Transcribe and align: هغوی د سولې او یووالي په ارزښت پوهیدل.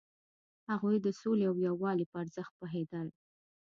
هغوی 0.69 0.95
د 1.01 1.07
سولې 1.21 1.45
او 1.49 1.55
یووالي 1.67 2.05
په 2.11 2.15
ارزښت 2.23 2.51
پوهیدل. 2.59 3.07